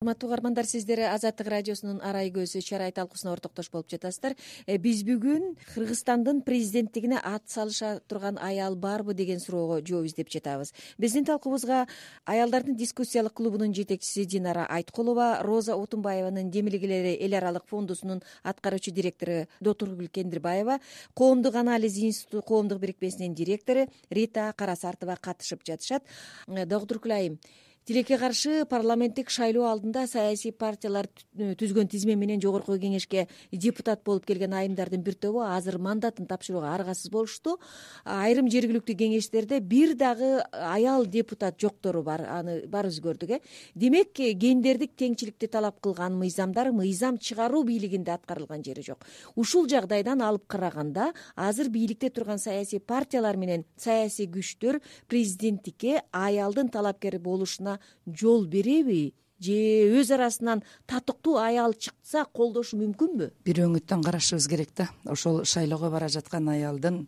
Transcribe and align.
урматтуу 0.00 0.30
угармандар 0.30 0.64
сиздер 0.64 1.02
азаттык 1.12 1.50
радиосунун 1.52 1.98
арай 2.00 2.30
көзү 2.32 2.62
чарай 2.64 2.88
талкуусуна 2.96 3.34
ортоктош 3.34 3.66
болуп 3.68 3.90
жатасыздар. 3.92 4.32
Э, 4.64 4.78
биз 4.80 5.02
бүгүн 5.04 5.58
кыргызстандын 5.74 6.40
президенттигине 6.40 7.18
ат 7.20 7.52
салыша 7.52 8.00
турган 8.08 8.38
аял 8.40 8.76
барбы 8.76 9.12
деген 9.12 9.44
суроого 9.44 9.82
жооп 9.84 10.08
издеп 10.08 10.32
жатабыз. 10.32 10.72
Биздин 10.96 11.26
талкуубузга 11.28 11.86
аялдардын 12.24 12.80
дискуссиялык 12.80 13.34
клубунун 13.34 13.74
жетекчиси 13.74 14.24
динара 14.24 14.64
айткулова 14.70 15.42
роза 15.42 15.76
отунбаеванын 15.76 16.50
демилгелери 16.50 17.18
эл 17.20 17.36
аралык 17.36 17.68
фондусунун 17.68 18.22
аткаруучу 18.42 18.92
директору 18.92 19.48
дотургүл 19.60 20.08
кендирбаева 20.08 20.80
коомдук 21.12 21.54
анализ 21.54 21.98
институту 21.98 22.40
коомдук 22.40 22.80
бирикмесинин 22.80 23.34
директору 23.34 23.84
рита 24.08 24.54
карасартова 24.56 25.18
катышып 25.20 25.60
жатышат. 25.62 26.02
Э, 26.48 26.64
догутуркүл 26.64 27.12
айым 27.12 27.38
тилекке 27.86 28.18
каршы 28.18 28.64
парламенттик 28.68 29.30
шайлоо 29.32 29.64
алдында 29.70 30.04
саясий 30.06 30.52
партиялар 30.52 31.06
түзгөн 31.34 31.88
тизме 31.90 32.14
менен 32.18 32.40
жогорку 32.42 32.76
кеңешке 32.78 33.26
депутат 33.52 34.02
болуп 34.04 34.26
келген 34.28 34.52
айымдардын 34.54 35.02
бир 35.02 35.14
тобу 35.14 35.40
азыр 35.40 35.78
мандатын 35.78 36.26
тапшырууга 36.28 36.74
аргасыз 36.74 37.10
болушту. 37.10 37.56
Айрым 38.04 38.50
жергиликтүү 38.52 38.96
кеңештерде 39.00 39.60
бир 39.60 39.94
дагы 39.96 40.42
аял 40.52 41.06
депутат 41.06 41.58
жоктору 41.60 42.02
бар. 42.02 42.26
Аны 42.28 42.66
баарыбыз 42.68 43.00
көрдүк 43.00 43.36
э. 43.38 43.40
Демек 43.74 44.12
гендердик 44.14 44.92
теңчиликти 44.96 45.48
талап 45.48 45.80
кылган 45.80 46.18
мыйзамдар 46.20 46.72
мыйзам 46.72 47.18
чыгаруу 47.18 47.64
бийлигинде 47.64 48.12
аткарылган 48.12 48.64
жери 48.64 48.84
жок. 48.86 49.06
Ушул 49.36 49.68
жагдайдан 49.68 50.20
алып 50.22 50.46
караганда 50.46 51.12
азыр 51.34 51.70
бийликте 51.70 52.10
турган 52.10 52.38
саясий 52.38 52.80
партиялар 52.80 53.36
менен 53.36 53.64
саясий 53.76 54.28
күчтөр 54.28 54.80
президенттикке 55.08 56.02
аялдын 56.12 56.68
талапкер 56.68 57.18
болушуна 57.18 57.69
жол 58.06 58.46
береби 58.46 59.14
же 59.40 59.56
өз 60.00 60.12
арасынан 60.12 60.62
татыктуу 60.86 61.38
аял 61.40 61.74
чыкса 61.74 62.26
колдошу 62.32 62.78
мүмкүнбү? 62.80 63.30
Бир 63.44 63.62
өңүттөн 63.66 64.04
карашыбыз 64.04 64.48
керек 64.50 64.74
да. 64.76 64.90
Ошол 65.04 65.44
шайлоого 65.44 65.90
бара 65.90 66.08
жаткан 66.08 66.48
аялдын 66.52 67.06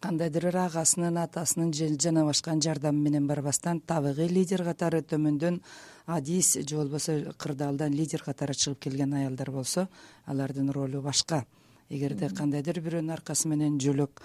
кандайдыр 0.00 0.48
бир 0.48 0.58
агасынын 0.64 1.20
атасынын 1.22 1.72
жана 2.00 2.24
башканын 2.24 2.62
жардамы 2.64 3.02
менен 3.04 3.26
барбастан 3.28 3.80
табигый 3.80 4.28
лидер 4.28 4.64
катары 4.64 5.02
төмөндөн 5.02 5.60
адис 6.06 6.56
же 6.66 6.76
болбосо 6.76 7.34
кырдаалдан 7.38 7.92
лидер 7.92 8.24
катары 8.24 8.54
чыгып 8.54 8.80
келген 8.88 9.14
аялдар 9.14 9.50
болсо 9.50 9.88
алардын 10.26 10.70
ролу 10.72 11.02
башка. 11.02 11.44
Эгерде 11.90 12.30
кандайдыр 12.30 12.80
бирөөнүн 12.80 13.12
аркасы 13.12 13.48
менен 13.48 13.78
жөлөк 13.78 14.22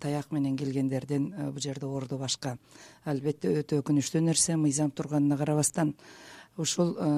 таяк 0.00 0.32
менен 0.32 0.56
келгендердин 0.56 1.32
э, 1.32 1.50
бул 1.50 1.62
жерде 1.62 1.86
орду 1.86 2.18
башка. 2.18 2.56
Албетте 3.04 3.52
өтө 3.60 3.82
өкүнүчтүү 3.82 4.22
нерсе 4.24 4.56
мыйзам 4.56 4.90
турганына 4.90 5.38
карабастан. 5.38 5.94
Ушул 6.56 6.96
э, 6.98 7.10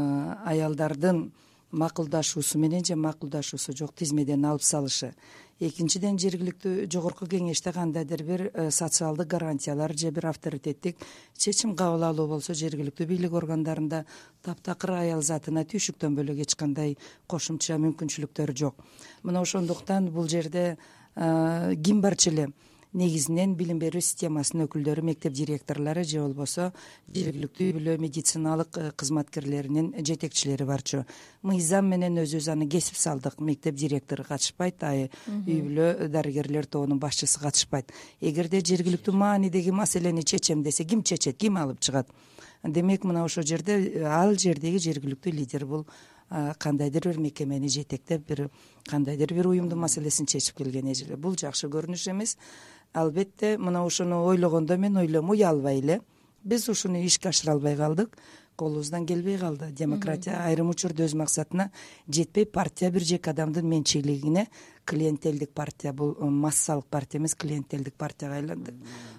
аялдардын 0.44 1.30
макулдашуусу 1.70 2.58
менен 2.58 2.84
же 2.84 2.96
макулдашуусу 2.96 3.76
жок 3.76 3.94
тизмеден 3.94 4.44
алып 4.44 4.62
салышы. 4.62 5.14
Экинчиден 5.60 6.16
жергиликтүү 6.18 6.86
жогорку 6.90 7.26
кеңеште 7.28 7.72
кандайдыр 7.72 8.22
бир 8.24 8.42
социалдык 8.72 9.28
гарантиялар 9.28 9.92
же 9.92 10.10
бир 10.10 10.26
авторитеттик 10.30 10.96
чечим 11.36 11.76
кабыл 11.76 12.06
алуу 12.08 12.26
болсо 12.28 12.54
жергиликтүү 12.54 13.06
бийлик 13.06 13.36
органдарында 13.36 14.06
таптакыр 14.42 14.94
аял 15.02 15.22
затына 15.22 15.66
түйшүктөн 15.68 16.16
бөлөк 16.16 16.40
эч 16.46 16.56
кандай 16.56 16.96
кошумча 17.28 17.76
мүмкүнчүлүктөр 17.76 18.54
жок. 18.56 18.80
Мына 19.22 19.44
ошондуктан 19.44 20.08
бул 20.08 20.28
жерде 20.32 20.78
ким 21.14 22.00
барчу 22.00 22.30
эле 22.30 22.50
негизинен 22.92 23.54
билим 23.54 23.78
берүү 23.78 24.02
системасынын 24.02 24.66
өкүлдөрү 24.66 25.04
мектеп 25.06 25.34
директорлору 25.36 26.02
же 26.04 26.22
болбосо 26.24 26.70
жергиликтүү 27.14 27.68
үй 27.68 27.74
бүлө 27.76 27.94
медициналык 28.02 28.78
э, 28.78 28.86
кызматкерлеринин 28.98 29.92
жетекчилери 30.06 30.66
барчу. 30.66 31.04
Мыйзам 31.46 31.86
менен 31.92 32.18
өзүбүз 32.24 32.50
аны 32.50 32.66
кесип 32.70 32.98
салдык. 32.98 33.38
Мектеп 33.38 33.78
директору 33.78 34.26
катышпайт 34.26 34.82
үй 34.82 35.08
бүлө 35.46 36.10
дарыгерлер 36.10 36.66
тобунун 36.66 36.98
башчысы 36.98 37.38
катышпайт. 37.40 37.94
Эгерде 38.20 38.60
жергиликтүү 38.60 39.14
маанидеги 39.14 39.70
маселени 39.70 40.22
чечем 40.26 40.64
десе 40.66 40.84
ким 40.84 41.04
чечет 41.04 41.38
ким 41.38 41.62
алып 41.62 41.78
чыгат? 41.80 42.10
Демек 42.64 43.04
мына 43.04 43.24
ошол 43.24 43.46
жерде 43.46 43.78
э, 43.78 44.02
ал 44.04 44.34
жердеги 44.34 44.82
жергиликтүү 44.82 45.32
лидер 45.32 45.64
бул 45.66 45.86
кандайдыр 46.30 47.08
бир 47.08 47.18
мекемени 47.18 47.68
жетектеп 47.68 48.26
бир 48.28 48.48
кандайдыр 48.88 49.34
бир 49.34 49.48
уюмдун 49.48 49.78
маселесин 49.78 50.26
чечип 50.26 50.56
келген 50.56 50.86
эже 50.92 51.16
бул 51.16 51.36
жакшы 51.36 51.68
көрүнүш 51.68 52.10
эмес. 52.10 52.36
Албетте 52.92 53.56
мына 53.58 53.84
ошону 53.84 54.24
ойлогондо 54.24 54.76
мен 54.78 54.96
ойлойм 54.96 55.30
уялбай 55.30 55.80
эле 55.80 56.00
биз 56.44 56.68
ушуну 56.68 57.02
ишке 57.04 57.28
ашыра 57.28 57.52
албай 57.52 57.76
калдык. 57.76 58.16
Колубуздан 58.56 59.06
келбей 59.06 59.38
калды. 59.38 59.70
Демократия 59.72 60.42
айрым 60.44 60.70
учурда 60.70 61.04
өз 61.04 61.14
максатына 61.14 61.70
жетпей 62.08 62.46
партия 62.46 62.90
бир 62.90 63.02
жеки 63.02 63.30
адамдын 63.30 63.66
менчиктилигине 63.66 64.48
клиентелдик 64.90 65.50
партия 65.54 65.92
бул 65.92 66.16
массалык 66.18 66.86
партия 66.86 67.18
эмес 67.18 67.34
клиентелдик 67.34 67.94
партияга 67.94 68.36
айланды. 68.36 68.74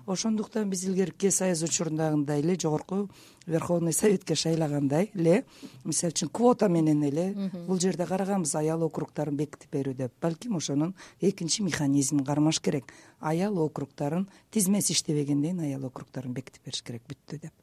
Ошондуктан 0.05 0.69
биз 0.69 0.83
илгерки 0.85 1.29
союз 1.31 1.61
учурундагындай 1.63 2.41
эле 2.41 2.57
жогорку 2.59 3.09
верховный 3.45 3.93
советке 3.93 4.35
шайлагандай 4.35 5.11
эле 5.13 5.45
мисалы 5.83 6.15
үчүн 6.15 6.33
квота 6.33 6.69
менен 6.69 7.03
эле 7.03 7.51
бул 7.67 7.79
жерде 7.79 8.05
караганбыз 8.05 8.55
аял 8.55 8.83
округдарын 8.83 9.37
бекитип 9.37 9.71
берүү 9.71 9.95
деп 9.95 10.13
балким 10.21 10.57
ошонун 10.57 10.95
экинчи 11.21 11.61
механизмин 11.61 12.25
кармаш 12.25 12.59
керек. 12.59 12.91
Аял 13.19 13.57
округдарын 13.59 14.27
тизмеси 14.49 14.93
иштебегенден 14.93 15.51
кийин 15.51 15.59
аял 15.59 15.85
округдарын 15.85 16.33
бекитип 16.33 16.63
бериш 16.65 16.81
керек 16.81 17.03
бүттү 17.07 17.41
деп 17.41 17.60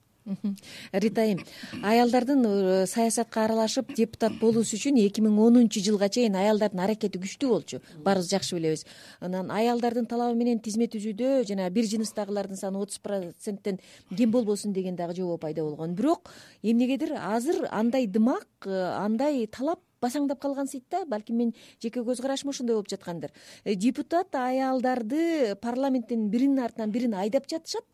рита 0.93 1.23
айым 1.23 1.41
аялдардын 1.83 2.45
э, 2.45 2.87
саясатка 2.87 3.45
аралашып 3.45 3.95
депутат 3.97 4.39
болуусу 4.41 4.77
үчүн 4.77 4.99
эки 5.05 5.23
миң 5.25 5.39
онунчу 5.47 5.83
жылга 5.85 6.09
чейин 6.13 6.37
аялдардын 6.37 6.85
аракети 6.85 7.21
күчтүү 7.23 7.49
болчу. 7.49 7.81
Баарыбыз 8.05 8.31
жакшы 8.31 8.57
билебиз. 8.57 8.85
Анан 9.21 9.51
аялдардын 9.51 10.07
талабы 10.07 10.39
менен 10.39 10.61
тизме 10.61 10.89
түзүүдө 10.93 11.45
жанагы 11.49 11.75
бир 11.75 11.91
жыныстагылардын 11.95 12.61
саны 12.61 12.79
отуз 12.83 12.99
проценттен 12.99 13.81
кем 14.17 14.31
болбосун 14.31 14.73
деген 14.73 14.97
дагы 14.97 15.17
жобо 15.17 15.39
пайда 15.39 15.65
болгон. 15.65 15.95
Бирок 15.95 16.31
эмнегедир 16.63 17.17
азыр 17.19 17.67
андай 17.71 18.07
дымак 18.07 18.47
э, 18.67 18.73
андай 19.05 19.47
талап 19.47 19.81
басаңдап 20.01 20.41
калгансыйт 20.41 20.85
да 20.91 21.05
балким 21.07 21.37
менин 21.37 21.55
жеке 21.83 22.01
көз 22.01 22.23
карашым 22.23 22.51
ошондой 22.51 22.77
болуп 22.77 22.91
жаткандыр. 22.91 23.31
Э, 23.65 23.75
депутат 23.75 24.35
аялдарды 24.35 25.57
парламенттин 25.61 26.29
биринин 26.31 26.61
артынан 26.61 26.91
бирин 26.91 27.15
айдап 27.15 27.49
жатышат 27.49 27.85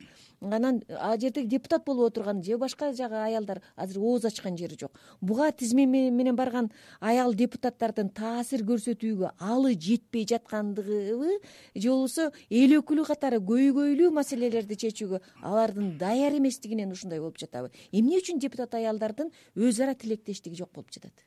анан 0.41 0.82
ал 0.98 1.19
жерде 1.19 1.44
депутат 1.44 1.84
болуп 1.84 2.12
отурган 2.12 2.42
же 2.44 2.59
башка 2.59 2.92
жагы 2.92 3.16
аялдар 3.16 3.62
азыр 3.76 4.03
ооз 4.03 4.25
ачкан 4.25 4.56
жери 4.56 4.76
жок. 4.81 4.92
Буга 5.20 5.50
тизме 5.53 5.87
менен 5.87 6.37
барган 6.37 6.70
аял 7.00 7.34
депутаттардын 7.34 8.10
таасир 8.10 8.62
көрсөтүүгө 8.62 9.32
алы 9.38 9.75
жетпей 9.75 10.26
жаткандыгыбы 10.26 11.41
же 11.75 11.88
болбосо 11.88 12.31
эл 12.50 12.78
өкүлү 12.81 13.06
катары 13.09 13.41
көйгөйлүү 13.41 14.10
маселелерди 14.12 14.76
чечүүгө 14.86 15.21
алардын 15.42 15.97
даяр 15.98 16.36
эместигинен 16.38 16.92
ушундай 16.92 17.21
болуп 17.21 17.38
жатабы. 17.38 17.71
Эмне 17.92 18.21
үчүн 18.21 18.38
депутат 18.38 18.75
аялдардын 18.75 19.32
өз 19.56 19.81
ара 19.81 19.94
тилектештиги 19.94 20.60
жок 20.60 20.72
болуп 20.75 20.92
жатат 20.92 21.25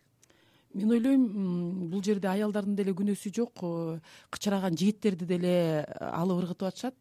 мен 0.77 0.91
ойлойм 0.93 1.23
бул 1.89 2.01
жерде 2.05 2.29
аялдардын 2.29 2.75
деле 2.77 2.93
күнөөсү 2.95 3.31
жок. 3.33 3.63
Э, 3.63 3.99
кычыраган 4.31 4.77
жигиттерди 4.77 5.25
деле 5.25 5.85
алып 5.99 6.43
ыргытып 6.43 6.67
атышат. 6.69 6.95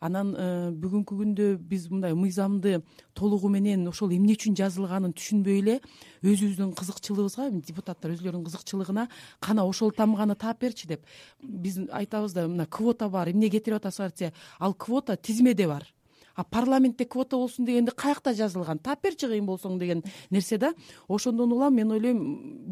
Анан 0.00 0.34
э, 0.36 0.46
бүгүнкү 0.76 1.16
күндө 1.20 1.46
биз 1.58 1.88
мындай 1.90 2.12
мыйзамды 2.12 2.82
толугу 3.14 3.48
менен 3.48 3.88
ошол 3.88 4.12
эмне 4.12 4.36
үчүн 4.36 4.56
жазылганын 4.58 5.16
түшүнбөй 5.16 5.62
эле 5.62 5.78
өзүбүздүн 6.22 6.74
кызыкчылыгыбызга 6.76 7.48
депутаттар 7.64 8.12
өзүлөрүнүн 8.16 8.44
кызыкчылыгына 8.50 9.08
кана 9.40 9.64
ошол 9.64 9.92
тамганы 9.96 10.36
таап 10.36 10.60
берчи 10.60 10.88
деп. 10.88 11.06
Биз 11.42 11.80
айтабыз 11.90 12.36
да 12.36 12.46
мына 12.48 12.66
квота 12.66 13.08
бар 13.08 13.32
эмне 13.32 13.48
кетирип 13.50 13.80
атасыңар 13.80 14.12
десе 14.12 14.32
ал 14.60 14.74
квота 14.74 15.16
тизмеде 15.16 15.66
бар 15.66 15.88
а 16.34 16.44
парламентте 16.44 17.04
квота 17.04 17.36
болсун 17.36 17.64
дегенде 17.64 17.92
каякта 17.92 18.34
жазылган? 18.34 18.78
Таап 18.78 19.02
берчи 19.02 19.26
кыйын 19.26 19.46
болсоң 19.46 19.78
деген 19.78 20.02
нерсе 20.30 20.58
да. 20.58 20.72
Ошондон 21.08 21.52
улам 21.52 21.74
мен 21.74 21.90
ойлойм 21.92 22.20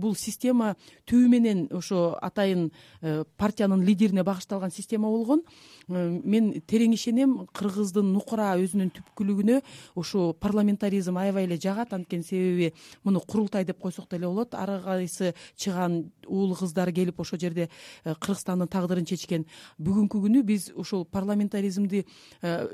бул 0.00 0.15
система 0.16 0.74
түбү 1.07 1.28
менен 1.28 1.66
ошо 1.72 2.16
атайын 2.22 2.71
э, 3.03 3.24
партиянын 3.36 3.84
лидерине 3.84 4.24
багышталган 4.24 4.71
система 4.71 5.09
болгон. 5.10 5.42
Э, 5.89 6.21
мен 6.24 6.62
терең 6.66 6.95
ишенем 6.95 7.36
кыргыздын 7.53 8.12
нукура 8.12 8.54
өзүнүн 8.60 8.92
түпкүлүгүнө 8.97 9.60
ушу 9.95 10.33
парламентаризм 10.41 11.16
аябай 11.16 11.45
эле 11.45 11.59
жагат. 11.60 11.92
Анткени 11.92 12.24
себеби 12.24 12.72
муну 13.04 13.21
курултай 13.21 13.65
деп 13.65 13.78
койсок 13.78 14.09
деле 14.10 14.27
болот. 14.27 14.54
Ар 14.54 14.80
кайсы 14.84 15.34
чыган 15.57 16.10
уул 16.27 16.57
кыздар 16.57 16.92
келип 16.92 17.21
ошол 17.21 17.39
жерде 17.39 17.68
э, 18.04 18.15
кыргызстандын 18.15 18.68
тагдырын 18.68 19.04
чечкен. 19.04 19.47
Бүгүнкү 19.78 20.24
күнү 20.24 20.42
биз 20.42 20.71
ушул 20.74 21.04
парламентаризмди 21.04 22.07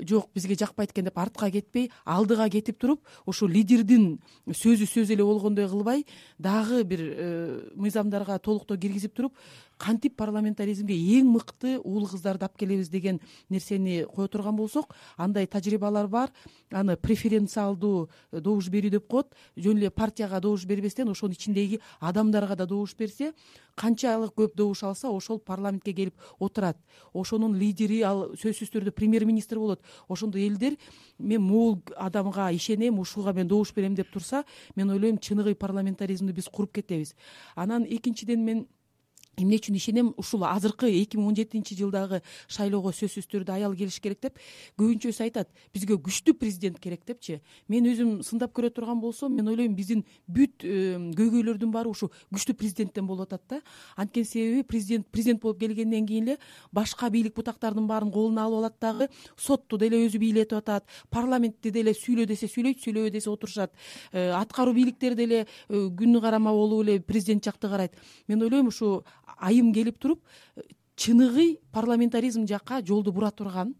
жок 0.07 0.29
бизге 0.33 0.55
жакпайт 0.77 0.91
экен 0.91 1.05
деп 1.05 1.17
артка 1.17 1.49
кетпей 1.51 1.91
алдыга 2.05 2.49
кетип 2.49 2.77
туруп 2.79 3.01
ошол 3.25 3.49
лидердин 3.49 4.19
сөзү 4.45 4.85
сөз 4.85 5.09
эле 5.11 5.23
болгондой 5.23 5.67
кылбай 5.67 6.05
дагы 6.37 6.83
бир 6.83 6.99
э, 7.01 7.69
мыйзамдарга 7.75 8.37
толуктоо 8.39 8.77
киргизип 8.77 9.15
туруп 9.15 9.33
кантип 9.77 10.15
парламентаризмге 10.17 10.95
эң 11.17 11.29
мыкты 11.31 11.77
уул 11.79 12.07
кыздарды 12.09 12.45
алып 12.45 12.57
келебиз 12.57 12.89
деген 12.89 13.19
нерсени 13.49 14.05
кое 14.13 14.27
турган 14.27 14.55
болсок 14.55 14.95
андай 15.17 15.47
тажрыйбалар 15.47 16.07
бар. 16.07 16.31
Аны 16.71 16.97
преференциалдуу 16.97 18.09
добуш 18.31 18.69
берүү 18.69 18.91
деп 18.91 19.07
коет. 19.07 19.33
Жөн 19.55 19.77
эле 19.77 19.89
партияга 19.89 20.41
добуш 20.41 20.65
бербестен 20.65 21.09
ошонун 21.09 21.33
ичиндеги 21.33 21.79
адамдарга 21.99 22.55
да 22.55 22.65
добуш 22.65 22.95
берсе 22.95 23.33
канчалык 23.75 24.33
көп 24.33 24.55
добуш 24.55 24.83
алса 24.83 25.09
ошол 25.09 25.39
парламентке 25.39 25.93
келип 25.93 26.15
отурат. 26.39 26.77
Ошонун 27.13 27.55
лидери 27.55 28.01
ал 28.01 28.33
сөзсүз 28.33 28.73
түрдө 28.73 28.91
премьер 28.91 29.25
министр 29.25 29.59
болот. 29.59 29.81
Ошондой 30.09 30.47
элдер 30.47 30.77
мен 31.19 31.41
могул 31.41 31.81
адамга 31.95 32.49
ишенем 32.51 32.99
ушуга 32.99 33.33
мен 33.33 33.47
добуш 33.47 33.73
берем 33.73 33.95
деп 33.95 34.09
турса 34.11 34.43
мен 34.75 34.89
ойлойм 34.89 35.17
чыныгы 35.17 35.55
парламентаризмди 35.55 36.31
биз 36.31 36.49
куруп 36.49 36.73
кетебиз 36.73 37.15
анан 37.55 37.85
экинчиден 37.87 38.43
мен 38.43 38.67
эмне 39.37 39.57
үчүн 39.61 39.77
ишенем? 39.77 40.13
Ушул 40.17 40.43
азыркы 40.47 40.89
эки 40.89 41.17
миң 41.17 41.29
он 41.31 41.35
жетинчи 41.37 41.75
жылдагы 41.77 42.21
шайлоого 42.47 42.91
сөзсүз 42.95 43.27
түрдө 43.29 43.53
аял 43.53 43.75
келиш 43.77 43.99
керек 44.01 44.21
деп 44.21 44.39
көбүнчөсү 44.79 45.23
айтат. 45.27 45.49
Бизге 45.73 45.97
күчтүү 46.01 46.33
президент 46.39 46.79
керек 46.81 47.05
депчи. 47.05 47.39
Мен 47.67 47.85
өзүм 47.85 48.21
сындап 48.25 48.53
көрө 48.57 48.71
турган 48.73 48.99
болсом 49.01 49.35
мен 49.35 49.47
ойлойм 49.47 49.75
биздин 49.77 50.03
бүт 50.27 50.65
көйгөйлөрдүн 50.65 51.71
баары 51.71 51.91
ушу 51.93 52.09
күчтүү 52.33 52.57
президенттен 52.57 53.07
болуп 53.07 53.27
атат 53.27 53.43
да. 53.49 53.61
Анткени 53.95 54.25
себеби 54.25 54.63
президент 54.63 55.07
президент 55.11 55.41
болуп 55.41 55.59
келгенден 55.59 56.07
кийин 56.07 56.27
эле 56.27 56.37
башка 56.71 57.09
бийлик 57.09 57.35
бутактардын 57.35 57.87
баарын 57.87 58.11
колуна 58.11 58.45
алып 58.45 58.57
алат 58.57 58.79
дагы 58.81 59.09
сотту 59.37 59.77
деле 59.77 60.01
өзү 60.07 60.19
бийлетип 60.19 60.57
атат 60.57 60.85
парламентти 61.13 61.71
деле 61.71 61.93
сүйлө 61.93 62.25
десе 62.25 62.49
сүйлөйт 62.49 62.81
сүйлөбө 62.83 63.11
десе 63.13 63.29
отурушат. 63.29 63.71
Э, 64.11 64.31
аткаруу 64.31 64.73
бийликтер 64.73 65.15
деле 65.15 65.45
э, 65.45 65.45
күнү 65.69 66.21
карама 66.21 66.51
болуп 66.51 66.85
эле 66.87 66.99
президент 66.99 67.43
жакты 67.43 67.69
карайт. 67.69 67.93
Мен 68.27 68.41
ойлойм 68.41 68.67
ушу 68.67 69.03
айым 69.35 69.73
келип 69.73 69.99
туруп 69.99 70.23
чыныгы 70.95 71.59
парламентаризм 71.71 72.47
жакка 72.47 72.81
жолду 72.81 73.11
бура 73.11 73.31
турган 73.31 73.75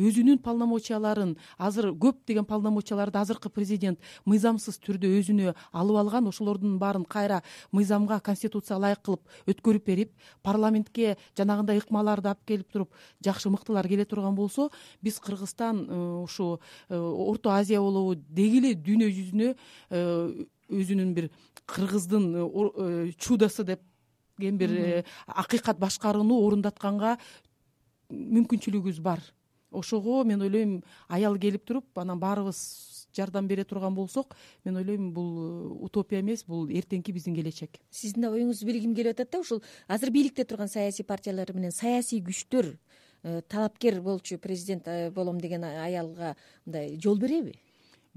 өзүнүн 0.00 0.38
полномочияларын 0.42 1.34
азыр 1.58 1.90
көп 2.00 2.22
деген 2.26 2.46
полномочияларды 2.48 3.18
азыркы 3.18 3.50
президент 3.52 4.00
мыйзамсыз 4.24 4.78
түрдө 4.80 5.10
өзүнө 5.18 5.52
алып 5.72 5.98
алган 6.00 6.28
ошолордун 6.30 6.78
баарын 6.80 7.04
кайра 7.04 7.42
мыйзамга 7.72 8.20
конституцияга 8.20 8.80
ылайык 8.80 9.02
кылып 9.04 9.52
өткөрүп 9.52 9.86
берип 9.86 10.12
парламентке 10.42 11.16
жанагындай 11.36 11.82
ыкмаларды 11.82 12.32
алып 12.32 12.44
келип 12.48 12.72
туруп 12.72 12.94
жакшы 13.24 13.52
мыктылар 13.52 13.88
келе 13.88 14.04
турган 14.04 14.34
болсо 14.34 14.70
биз 15.02 15.20
кыргызстан 15.20 15.86
э, 15.88 16.22
ушу 16.22 16.60
э, 16.88 16.96
орто 16.96 17.50
азия 17.50 17.80
болобу 17.80 18.14
деги 18.14 18.62
эле 18.62 18.74
дүйнө 18.74 19.12
жүзүнө 19.12 19.54
э, 19.90 20.46
өзүнүн 20.72 21.14
бир 21.14 21.30
кыргыздын 21.66 23.14
чудосу 23.18 23.64
деп 23.64 23.82
бир 24.38 24.70
э, 24.70 25.04
акыйкат 25.26 25.78
башкарууну 25.78 26.40
орундатканга 26.46 27.18
мүмкүнчүлүгүбүз 28.10 29.00
бар. 29.00 29.22
Ошого 29.70 30.24
мен 30.24 30.42
ойлойм 30.42 30.82
аял 31.08 31.38
келип 31.38 31.64
туруп 31.64 31.98
анан 31.98 32.20
баарыбыз 32.20 33.08
жардам 33.16 33.48
бере 33.48 33.64
турган 33.64 33.94
болсок 33.94 34.36
мен 34.64 34.76
ойлойм 34.76 35.12
бул 35.12 35.30
э, 35.38 35.84
утопия 35.84 36.20
эмес 36.20 36.44
бул 36.44 36.68
эртеңки 36.68 37.12
биздин 37.12 37.34
келечек. 37.34 37.80
Сиздин 37.90 38.22
да 38.22 38.32
оюңузду 38.32 38.66
билгим 38.66 38.94
келип 38.94 39.16
атат 39.16 39.32
да 39.32 39.40
ушул. 39.40 39.62
Азыр 39.88 40.10
бийликте 40.10 40.44
турган 40.44 40.68
саясий 40.68 41.04
партиялар 41.04 41.52
менен 41.54 41.72
саясий 41.72 42.20
күчтөр 42.20 42.76
э, 43.22 43.42
талапкер 43.48 44.00
болчу 44.02 44.38
президент 44.38 44.88
болом 45.14 45.40
деген 45.40 45.64
аялга 45.64 46.36
мындай 46.66 46.98
жол 47.00 47.16
береби 47.16 47.56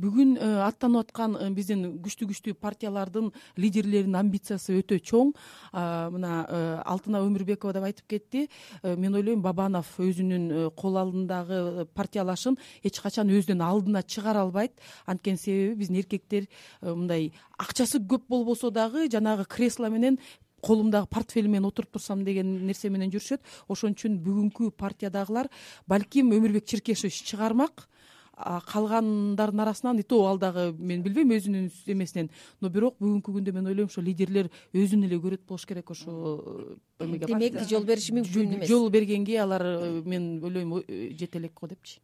бүгүн 0.01 0.35
э, 0.35 0.47
аттанып 0.65 1.05
аткан 1.05 1.35
э, 1.39 1.49
биздин 1.55 1.85
күчтүү 2.03 2.27
күчтүү 2.31 2.55
партиялардын 2.59 3.29
лидерлеринин 3.59 4.17
амбициясы 4.19 4.75
өтө 4.81 4.99
чоң. 4.99 5.31
Мына 5.71 6.33
э, 6.43 6.59
алтынай 6.83 7.23
өмүрбекова 7.23 7.75
дагы 7.75 7.91
айтып 7.91 8.09
кетти. 8.11 8.45
Мен 8.83 9.15
ойлойм 9.15 9.41
бабанов 9.45 9.93
өзүнүн 10.03 10.73
кол 10.75 10.99
алдындагы 10.99 11.87
партиялашын 11.95 12.59
эч 12.83 12.99
качан 12.99 13.31
өзүнүн 13.31 13.63
алдына 13.63 14.03
чыгара 14.03 14.43
албайт. 14.43 14.75
Анткени 15.05 15.39
себеби 15.39 15.79
биздин 15.79 16.01
эркектер 16.03 16.49
мындай 16.81 17.31
акчасы 17.57 18.03
көп 18.03 18.27
болбосо 18.27 18.71
дагы 18.71 19.07
жанагы 19.11 19.47
кресло 19.47 19.89
менен 19.89 20.19
колумдагы 20.61 21.07
портфель 21.07 21.47
менен 21.47 21.69
отуруп 21.69 21.95
турсам 21.95 22.23
деген 22.25 22.65
нерсе 22.67 22.89
менен 22.89 23.13
жүрүшөт. 23.13 23.41
Ошон 23.69 23.95
үчүн 23.95 24.19
бүгүнкү 24.19 24.71
партиядагылар 24.75 25.47
балким 25.87 26.33
өмүрбек 26.35 26.65
чиркешович 26.67 27.23
чыгармак 27.29 27.87
калгандардын 28.35 29.59
арасынан 29.59 29.99
и 29.99 30.03
то 30.03 30.25
ал 30.27 30.37
дагы 30.37 30.73
мен 30.77 31.03
билбейм 31.03 31.31
өзүнүн 31.31 31.69
эмесинен. 31.87 32.29
Но 32.61 32.69
бирок 32.69 32.97
бүгүнкү 32.99 33.31
күндө 33.31 33.53
мен 33.55 33.67
ойлойм 33.67 33.87
ошо 33.87 34.01
лидерлер 34.01 34.49
өзүн 34.73 35.05
эле 35.07 35.19
көрөт 35.21 35.45
болуш 35.47 35.65
керек 35.65 35.91
ошо 35.91 36.75
эмеге 36.99 37.25
демек 37.25 37.61
жол 37.69 37.85
бериши 37.85 38.13
мүмкүн 38.15 38.57
эмес. 38.57 38.67
жол 38.67 38.89
бергенге 38.89 39.39
алар 39.41 39.63
э, 39.63 40.01
мен 40.05 40.43
ойлойм 40.43 40.83
э, 40.87 41.13
жете 41.17 41.39
элек 41.39 41.53
го 41.53 41.67
депчи. 41.67 42.01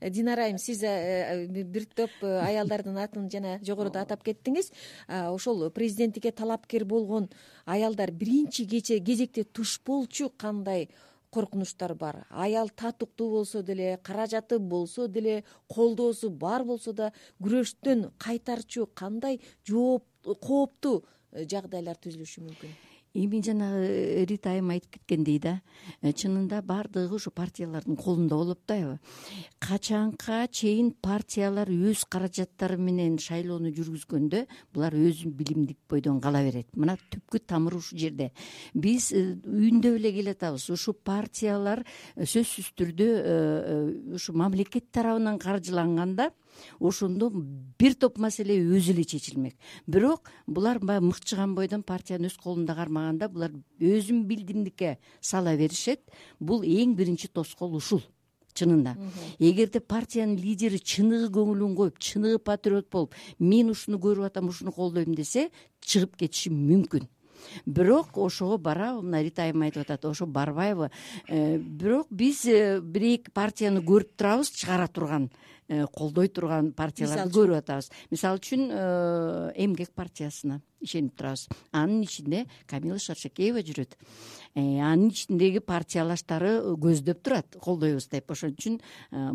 Динара 0.00 0.44
айым 0.44 0.58
сиз 0.58 0.82
э, 0.82 1.46
бир 1.48 1.86
топ 1.86 2.10
аялдардын 2.22 2.98
атын 2.98 3.30
жана 3.30 3.58
жогоруда 3.64 4.02
атап 4.02 4.22
кеттиңиз. 4.22 4.70
Ошол 5.08 5.70
президенттикке 5.70 6.32
талапкер 6.32 6.84
болгон 6.84 7.30
аялдар 7.64 8.10
биринчи 8.10 8.66
кезекте 8.66 9.44
туш 9.44 9.80
болчу 9.86 10.28
кандай 10.36 10.90
коркунучтар 11.32 11.94
бар. 11.94 12.26
Аял 12.30 12.68
татыктуу 12.68 13.30
болсо 13.30 13.62
деле 13.62 13.98
каражаты 14.02 14.58
болсо 14.58 15.08
деле 15.08 15.44
колдоосу 15.66 16.30
бар 16.30 16.64
болсо 16.64 16.92
да 16.92 17.12
күрөштөн 17.42 18.10
кайтарчу 18.18 18.86
кандай 18.94 19.40
жооп 19.64 20.04
кооптуу 20.22 21.02
э, 21.32 21.46
жагдайлар 21.48 21.96
түзүлүшү 21.96 22.46
мүмкүн 22.46 22.91
эми 23.14 23.42
жанагы 23.44 23.86
э, 23.86 24.24
рита 24.24 24.50
айым 24.52 24.70
айтып 24.72 24.96
кеткендей 24.96 25.38
да. 25.38 25.60
Э, 26.00 26.12
чынында 26.12 26.62
баардыгы 26.62 27.14
ушу 27.16 27.30
партиялардын 27.30 27.96
колунда 27.96 28.36
болот 28.36 28.60
да 28.66 28.74
аябы 28.74 28.98
качанка 29.58 30.46
чейин 30.50 30.92
партиялар 30.92 31.68
өз 31.68 32.04
каражаттары 32.08 32.78
менен 32.78 33.18
шайлоону 33.18 33.72
жүргүзгөндө 33.76 34.46
булар 34.72 34.96
өзүн 34.96 35.32
билимдик 35.36 35.78
бойдон 35.88 36.20
кала 36.20 36.42
берет. 36.42 36.68
Мына 36.76 36.96
түпкү 37.10 37.42
тамыры 37.46 37.78
ушул 37.82 37.98
жерде. 37.98 38.32
Биз 38.74 39.12
э, 39.12 39.36
үйүндөп 39.44 39.98
эле 40.00 40.12
келатабыз. 40.16 40.70
Ушул 40.72 40.94
партиялар 40.94 41.84
сөзсүз 42.16 42.72
түрдө 42.78 43.10
ушу 44.16 44.32
мамлекет 44.32 44.90
тарабынан 44.92 45.38
каржыланганда 45.38 46.32
ошондо 46.80 47.30
бир 47.78 47.94
топ 47.94 48.18
маселе 48.18 48.58
өзү 48.60 48.92
эле 48.94 49.04
чечилмек. 49.04 49.56
Бирок 49.86 50.30
булар 50.46 50.78
баягы 50.78 51.06
мыкчыган 51.10 51.54
бойдон 51.54 51.82
партияны 51.82 52.30
өз 52.30 52.38
колунда 52.38 52.74
кармаганда 52.74 53.28
булар 53.28 53.52
өзүн 53.80 54.24
билдимдикке 54.26 54.98
сала 55.20 55.56
беришет. 55.56 56.00
Бул 56.40 56.62
эң 56.62 56.96
биринчи 56.96 57.28
тоскоол 57.28 57.76
ушул 57.76 58.02
чынында. 58.54 58.96
Эгерде 59.38 59.80
партиянын 59.80 60.36
лидери 60.36 60.78
чыныгы 60.78 61.30
көңүлүн 61.32 61.74
коюп 61.76 61.98
чыныгы 61.98 62.38
патриот 62.38 62.90
болуп 62.92 63.16
мен 63.38 63.72
ушуну 63.72 64.00
көрүп 64.02 64.28
атам 64.28 64.50
ушуну 64.52 64.72
колдойм 64.72 65.14
десе 65.16 65.50
чыгып 65.80 66.16
кетиши 66.20 66.52
мүмкүн. 66.52 67.08
Бирок 67.66 68.16
ошого 68.16 68.58
барабы 68.58 69.02
мына 69.02 69.22
рита 69.22 69.42
айым 69.42 69.64
айтып 69.66 69.82
атат 69.82 70.04
ошо 70.06 70.26
барбайбы 70.26 70.90
э, 71.28 71.58
бирок 71.58 72.06
биз 72.10 72.44
э, 72.46 72.80
бир 72.80 73.02
эки 73.02 73.32
партияны 73.34 73.82
көрүп 73.82 74.14
турабыз 74.16 74.52
чыгара 74.54 74.86
турган 74.86 75.30
колдой 75.94 76.28
турган 76.28 76.72
партияларды 76.76 77.32
көрүп 77.36 77.60
атабыз. 77.62 77.90
Мисалы 78.10 78.40
үчүн 78.40 78.68
э, 78.70 78.84
эмгек 79.64 79.92
партиясына 79.94 80.60
ишенип 80.82 81.16
турабыз. 81.16 81.48
Анын 81.72 82.02
ичинде 82.02 82.46
камила 82.66 82.98
шаршекеева 82.98 83.62
жүрөт. 83.62 83.96
Э, 84.54 84.80
анын 84.80 85.08
ичиндеги 85.10 85.62
партиялаштары 85.64 86.76
көздөп 86.82 87.22
турат 87.22 87.56
колдойбуз 87.62 88.08
деп. 88.12 88.30
Ошон 88.30 88.52
үчүн 88.56 88.80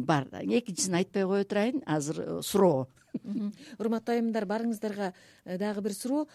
бар 0.06 0.28
экинчисин 0.44 1.00
айтпай 1.00 1.26
кое 1.26 1.44
турайын 1.44 1.84
азыр 1.86 2.44
суроо. 2.44 2.88
Урматтуу 3.80 4.16
айымдар 4.16 4.46
баарыңыздарга 4.50 5.12
дагы 5.60 5.84
бир 5.86 5.94
суроо. 5.96 6.26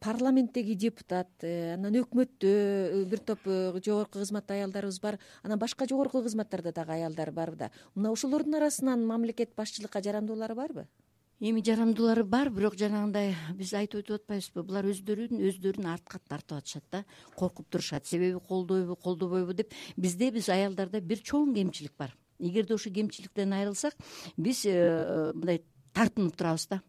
Парламенттеги 0.00 0.76
депутат 0.78 1.44
анан 1.44 1.98
өкмөттө 2.00 3.04
бир 3.10 3.22
топ 3.26 3.44
жогорку 3.84 4.20
кызматта 4.20 4.56
аялдарыбыз 4.56 5.00
бар. 5.02 5.18
Анан 5.42 5.58
башка 5.58 5.88
жогорку 5.88 6.22
кызматтарда 6.22 6.72
дагы 6.72 6.96
аялдар 6.98 7.32
бар 7.32 7.56
да. 7.56 7.70
Мына 7.94 8.12
ошолордун 8.12 8.60
арасынан 8.60 9.06
мамлекет 9.06 9.54
башчылыкка 9.56 10.02
жарандуулары 10.02 10.54
барбы 10.54 10.86
эми 11.40 11.60
жарандуулары 11.60 12.24
бар 12.24 12.48
бирок 12.50 12.76
жанагындай 12.80 13.34
биз 13.58 13.74
айтып 13.76 14.00
өтүп 14.02 14.22
атпайбызбы 14.22 14.62
булар 14.64 14.88
өздөрүн 14.88 15.42
өздөрүн 15.50 15.88
артка 15.92 16.20
тартып 16.28 16.58
атышат 16.62 16.84
да 16.90 17.04
коркуп 17.36 17.68
турушат. 17.68 18.06
Себеби 18.06 18.40
колдойбу 18.40 18.96
колдобойбу 18.96 19.52
деп 19.52 19.74
бизде 19.96 20.30
биз 20.30 20.48
аялдарда 20.48 21.00
бир 21.00 21.20
чоң 21.20 21.52
кемчилик 21.54 21.92
бар. 21.98 22.16
Эгерде 22.38 22.74
ошол 22.74 22.92
кемчиликтен 22.92 23.52
айрылсак 23.52 23.96
биз 24.36 24.64
э, 24.64 25.32
мындай 25.34 25.62
тартынып 25.92 26.36
турабыз 26.36 26.68
да. 26.70 26.80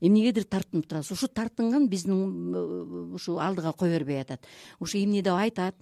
Эмнегедир 0.00 0.44
тартынып 0.44 0.86
турабыз? 0.88 1.10
Ушу 1.12 1.28
тартынган 1.28 1.88
биздин 1.88 2.52
э, 2.54 3.14
ушу 3.16 3.38
алдыга 3.38 3.72
кое 3.72 3.96
бербей 3.98 4.20
атат? 4.20 4.44
Ушу 4.78 4.98
эмне 4.98 5.22
деп 5.22 5.40
айтат 5.40 5.74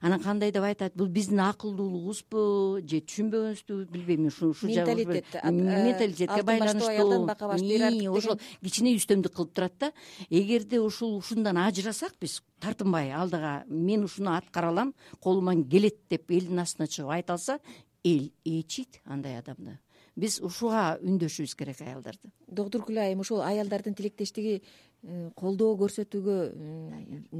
анан 0.00 0.20
кандай 0.22 0.52
деп 0.52 0.62
айтат 0.62 0.94
бул 0.96 1.08
биздин 1.08 1.40
акылдуулугубузбу 1.40 2.80
же 2.84 3.00
түшүнбөгөнүбүздүбү 3.00 3.88
билбейм 3.92 4.26
ушул 4.28 4.54
менталитет 4.62 5.38
менталитетке 5.44 6.42
байланыштуу. 6.42 6.88
аялдан 6.88 7.26
бака 7.26 7.48
баш 7.48 7.60
иерархик 7.60 8.10
ошол 8.10 8.38
кичине 8.62 8.94
үстөмдүк 8.96 9.34
кылып 9.34 9.54
турат 9.54 9.74
да. 9.78 9.92
Эгерде 10.30 10.80
ушул 10.80 11.16
ушундан 11.18 11.56
ажырасак 11.56 12.14
биз 12.20 12.42
тартынбай 12.60 13.12
алдыга 13.12 13.64
мен 13.68 14.04
ушуну 14.04 14.32
аткара 14.36 14.68
алам 14.68 14.94
колуман 15.20 15.64
келет 15.64 15.98
деп 16.10 16.30
элдин 16.30 16.58
астына 16.58 16.86
чыгып 16.86 17.10
айта 17.10 17.32
алса 17.32 17.58
эл 18.04 18.30
ээчийт 18.44 19.00
андай 19.04 19.38
адамды. 19.38 19.78
Биз 20.18 20.40
ушуга 20.42 20.98
үндөшүбүз 20.98 21.54
керек 21.58 21.80
аялдарды. 21.84 22.30
Доктуркүл 22.46 22.98
айым 22.98 23.20
ушул 23.22 23.42
аялдардын 23.44 23.94
тилектештиги 23.94 24.56
э, 24.58 25.30
колдоо 25.38 25.76
көрсөтүүгө 25.78 26.38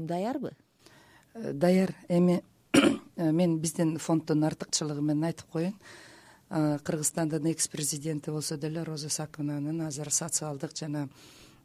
даярбы 0.07 0.53
э, 1.33 1.51
даяр. 1.53 1.91
Эми 2.07 2.39
э, 2.39 2.43
мен 2.73 3.59
биздин 3.59 3.97
фонддун 3.97 4.43
артыкчылыгы 4.43 5.01
менен 5.01 5.29
айтып 5.31 5.51
коеюн. 5.51 5.75
Кыргызстандын 6.49 7.45
экс 7.51 7.67
президенти 7.67 8.31
болсо 8.31 8.57
деле 8.57 8.83
роза 8.83 9.09
сакынованын 9.09 9.87
азыр 9.87 10.09
социалдык 10.09 10.73
жана 10.75 11.07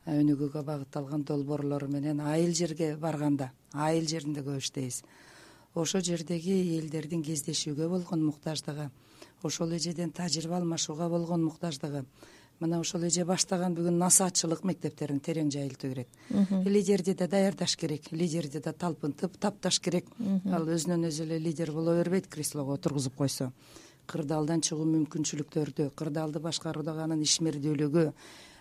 өнүгүүгө 0.04 0.60
багытталган 0.62 1.24
долбоорлору 1.24 1.88
менен 1.88 2.20
айыл 2.20 2.52
жерге 2.52 2.90
барганда 3.00 3.50
айыл 3.72 4.04
жеринде 4.06 4.42
көп 4.44 4.60
иштейбиз 4.60 5.00
ошол 5.74 6.02
жердеги 6.04 6.76
элдердин 6.76 7.22
кездешүүгө 7.24 7.88
болгон 7.88 8.26
муктаждыгы 8.26 8.90
ошол 9.42 9.72
эжеден 9.72 10.12
тажрыйба 10.12 10.58
алмашууга 10.58 11.08
болгон 11.08 11.44
муктаждыгы 11.44 12.04
мына 12.60 12.80
ошол 12.80 13.04
эже 13.08 13.24
баштаган 13.24 13.74
бүгүн 13.74 13.98
насаатчылык 13.98 14.64
мектептерин 14.64 15.20
терең 15.20 15.50
жайылтуу 15.50 15.90
керек. 15.90 16.08
Лидерди 16.64 17.14
да 17.14 17.28
даярдаш 17.28 17.76
керек 17.76 18.10
лидерди 18.12 18.60
да 18.60 18.72
талпынтып 18.72 19.36
тапташ 19.40 19.80
керек. 19.80 20.06
Ал 20.52 20.68
өзүнөн 20.68 21.08
өзү 21.10 21.26
эле 21.26 21.38
лидер 21.38 21.72
боло 21.72 21.96
бербейт 21.98 22.28
креслого 22.28 22.74
отургузуп 22.74 23.16
койсо. 23.16 23.52
Кырдаалдан 24.06 24.60
чыгуу 24.60 24.84
мүмкүнчүлүктөрдү 24.84 25.90
кырдаалды 25.96 26.40
башкаруудагы 26.44 27.06
анын 27.06 27.22
ишмердүүлүгү 27.24 28.10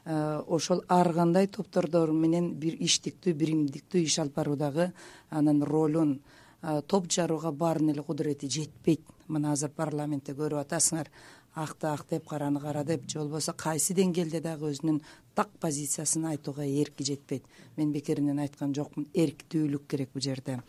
Э, 0.06 0.42
ошол 0.48 0.84
ар 0.90 1.14
кандай 1.14 1.48
топтордор 1.48 2.12
менен 2.12 2.50
бир 2.60 2.76
иштиктүү 2.84 3.34
биримдиктүү 3.40 4.02
иш 4.04 4.18
алып 4.20 4.36
баруудагы 4.36 4.90
анын 5.32 5.62
ролун 5.64 6.18
э, 6.60 6.82
топ 6.92 7.08
жарууга 7.08 7.54
баарынын 7.56 7.96
эле 7.96 8.04
кудурети 8.04 8.50
жетпейт. 8.52 9.06
Мына 9.32 9.54
азыр 9.56 9.72
парламентте 9.72 10.36
көрүп 10.36 10.60
атасыңар 10.60 11.08
акты 11.56 11.88
ак 11.88 12.06
деп 12.10 12.28
караны 12.28 12.60
кара 12.60 12.84
деп 12.84 13.08
же 13.10 13.20
болбосо 13.20 13.54
кайсы 13.54 13.94
деңгээлде 13.94 14.42
дагы 14.42 14.72
өзүнүн 14.72 15.02
так 15.36 15.50
позициясын 15.60 16.26
айтууга 16.26 16.66
эрки 16.66 17.04
жетпейт. 17.04 17.44
Мен 17.78 17.92
бекеринен 17.92 18.40
айткан 18.40 18.74
жокмун 18.74 19.08
эрктүүлүк 19.14 19.88
керек 19.88 20.10
бул 20.14 20.22
жерде. 20.22 20.62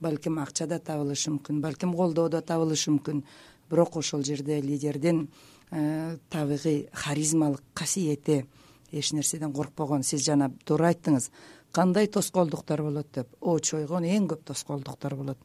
Балким 0.00 0.38
акча 0.38 0.66
да 0.66 0.78
табылышы 0.78 1.30
мүмкүн 1.30 1.60
балким 1.60 1.94
колдоо 1.94 2.28
да 2.28 2.40
табылышы 2.40 2.90
мүмкүн. 2.90 3.22
Бирок 3.70 3.96
ошол 3.96 4.24
жерде 4.24 4.60
лидердин 4.60 5.28
э, 5.70 6.18
табигый 6.30 6.88
харизмалык 6.92 7.62
касиети 7.74 8.46
эч 8.90 9.12
нерседен 9.12 9.52
коркпогон. 9.52 10.02
Сиз 10.02 10.24
жана 10.24 10.50
туура 10.64 10.92
айттыңыз 10.92 11.30
кандай 11.72 12.06
тоскоолдуктар 12.06 12.82
болот 12.82 13.08
деп? 13.14 13.28
Очойгон 13.40 14.04
эң 14.04 14.28
көп 14.30 14.44
тоскоолдуктар 14.52 15.16
болот. 15.16 15.38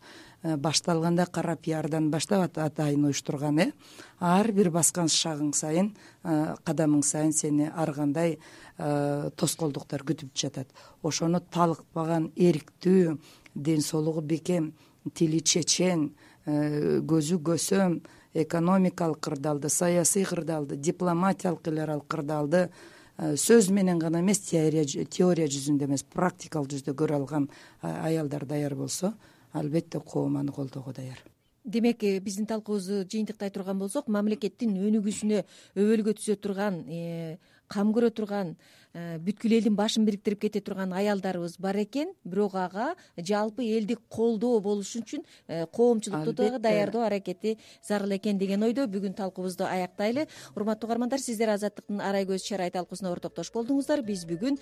Э, 0.43 0.55
башталганда 0.57 1.25
кара 1.25 1.55
пиардан 1.55 2.11
баштап 2.11 2.57
атайын 2.57 3.05
уюштурган 3.05 3.59
э? 3.59 3.71
Ар 4.19 4.51
бир 4.51 4.69
баскан 4.69 5.07
шагың 5.07 5.53
сайын 5.53 5.93
э, 6.23 6.55
кадамың 6.63 7.03
сайын 7.03 7.33
сени 7.33 7.71
ар 7.73 7.93
кандай 7.93 8.37
э, 8.77 9.29
тоскоолдуктар 9.35 10.03
күтүп 10.03 10.35
жатат. 10.35 10.67
Ошону 11.01 11.39
талыкпаган 11.39 12.31
эрктүү 12.35 13.17
ден 13.55 13.81
соолугу 13.81 14.21
бекем 14.21 14.73
тили 15.13 15.39
чечен 15.39 16.11
көзү 16.47 17.41
көсөм 17.43 17.97
экономикалык 18.33 19.19
кырдаалды 19.19 19.69
саясий 19.69 20.23
кырдаалды 20.23 20.75
дипломатиялык 20.75 21.67
эл 21.67 21.79
аралык 21.83 22.07
кырдаалды 22.07 22.69
сөз 23.17 23.71
менен 23.73 23.99
гана 23.99 24.21
эмес 24.21 24.39
теория 24.45 25.47
жүзүндө 25.47 25.87
эмес 25.87 26.03
практикалык 26.03 26.69
жүздө 26.75 26.93
көрө 26.93 27.17
алган 27.17 27.49
аялдар 27.81 28.45
даяр 28.45 28.75
болсо 28.75 29.13
албетте 29.53 29.99
коом 29.99 30.37
аны 30.37 30.51
колдоого 30.51 30.93
даяр. 30.93 31.17
Демек 31.65 32.03
э, 32.03 32.19
биздин 32.19 32.45
талкуубузду 32.45 33.03
жыйынтыктай 33.09 33.49
турган 33.51 33.79
болсок 33.79 34.07
мамлекеттин 34.07 34.77
өнүгүүсүнө 34.77 35.41
өбөлгө 35.75 36.13
түзө 36.19 36.37
турган 36.39 36.83
э, 36.87 37.37
кам 37.67 37.91
көрө 37.95 38.13
турган 38.15 38.55
Э, 38.55 38.86
бүткүл 38.97 39.53
элдин 39.57 39.75
башын 39.77 40.05
бириктирип 40.07 40.39
кете 40.41 40.61
турган 40.61 40.93
аялдарыбыз 40.95 41.57
бар 41.61 41.77
экен. 41.83 42.13
Бирок 42.23 42.55
ага 42.55 42.93
жалпы 43.17 43.65
элдик 43.65 43.99
колдоо 44.09 44.59
болуш 44.61 44.95
үчүн 44.99 45.23
э, 45.47 45.65
коомчулукту 45.67 46.33
дагы 46.33 46.59
даярдоо 46.59 47.03
аракети 47.05 47.57
зарыл 47.85 48.15
экен 48.15 48.37
деген 48.37 48.63
ойдо. 48.63 48.87
Бүгүн 48.87 49.13
талкуубузду 49.13 49.65
аяктайлы. 49.65 50.27
Урматтуу 50.55 50.87
угармандар 50.87 51.19
сиздер 51.19 51.49
азаттыктын 51.53 52.01
арай 52.01 52.25
көз 52.25 52.45
чарай 52.47 52.71
талкуусуна 52.71 53.11
ортоктош 53.11 53.51
болдуңуздар. 53.53 54.01
Биз 54.01 54.25
бүгүн 54.25 54.57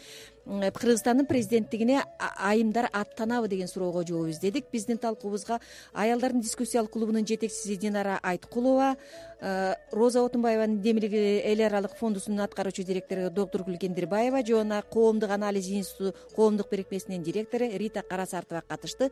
кыргызстандын 0.45 1.29
президенттигине 1.29 2.01
айымдар 2.19 2.89
аттанабы 2.91 3.47
деген 3.47 3.67
суроого 3.67 4.03
жооп 4.07 4.33
издедик. 4.33 4.71
Биздин 4.71 4.97
талкуубузга 4.97 5.59
аялдардын 5.93 6.41
дискуссиялык 6.41 6.91
клубунун 6.91 7.25
жетекчиси 7.27 7.77
динара 7.77 8.19
айткулова 8.23 8.95
э, 9.39 9.75
роза 9.91 10.23
отунбаеванын 10.25 10.81
демилги 10.81 11.41
эл 11.43 11.61
аралык 11.65 11.95
фондусунун 11.99 12.41
аткаруучу 12.41 12.83
директору 12.83 13.29
доктургүл 13.29 13.77
жана 14.47 14.81
коомдук 14.81 15.29
анализ 15.29 15.67
институту 15.69 16.17
коомдук 16.35 16.69
бирикмесинин 16.69 17.23
директору 17.23 17.65
рита 17.65 18.01
карасартова 18.01 18.63
катышты 18.67 19.11